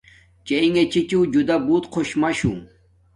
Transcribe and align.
چݵئِݣݺ 0.45 0.83
چِچِݵݸ 0.91 1.21
جُدݳ 1.33 1.55
بݸت 1.65 1.83
خݸش 1.93 2.09
مَشُو. 2.21 2.51